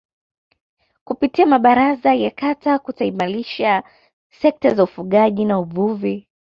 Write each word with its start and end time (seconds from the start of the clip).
kupitia 1.03 1.45
mabaraza 1.45 2.13
ya 2.13 2.31
Kata 2.31 2.79
kutaimarisha 2.79 3.83
sekta 4.29 4.73
za 4.73 4.83
ufugaji 4.83 5.45
na 5.45 5.59
uvuvi 5.59 6.27